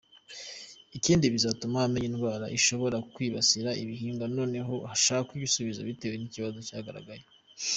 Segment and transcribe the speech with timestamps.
[0.97, 7.23] Ikindi bizatuma amenya indwara ishobora kwibasira igihingwa noneho hashakwe ibisubizo bitewe n’ikibazo cyagaragaye.